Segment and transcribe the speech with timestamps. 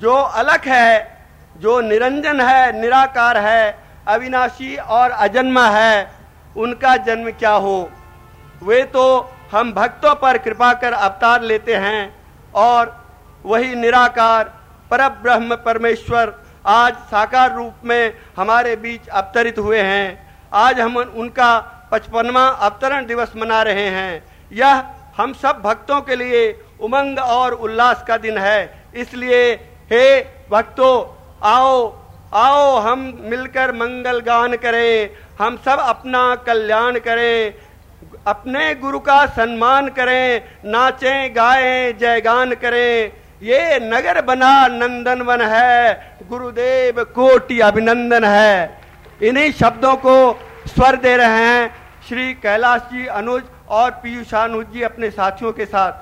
[0.00, 1.18] जो अलग है,
[1.56, 6.10] जो निरंजन है, निराकार है, अविनाशी और अजन्मा है,
[6.56, 7.90] उनका जन्म क्या हो?
[8.62, 9.04] वे तो
[9.52, 12.14] हम भक्तों पर कृपा कर अवतार लेते हैं
[12.54, 12.96] और
[13.44, 14.44] वही निराकार
[14.90, 16.34] पर ब्रह्म परमेश्वर
[16.66, 21.58] आज साकार रूप में हमारे बीच अवतरित हुए हैं। आज हम उनका
[21.92, 24.22] पचपनवा अवतरण दिवस मना रहे हैं।
[24.52, 24.82] यह
[25.16, 26.42] हम सब भक्तों के लिए
[26.80, 29.54] उमंग और उल्लास का दिन है। इसलिए
[29.90, 30.20] हे
[30.50, 30.94] भक्तों,
[31.42, 31.92] आओ
[32.34, 37.54] आओ हम मिलकर मंगल गान करें, हम सब अपना कल्याण करें,
[38.26, 43.12] अपने गुरु का सम्मान करें, नाचें, गाएँ, जयगान करें।
[43.42, 48.78] ये नगर बना नंदन वन है, गुरुदेव कोटि अभिनंदन है।
[49.22, 50.16] इन्हीं शब्दों को
[50.66, 51.74] स्वर दे रहे हैं
[52.08, 55.92] श्री कैलाश जी, अनुज और पीयूषानुज जी अपने साथियों के साथ।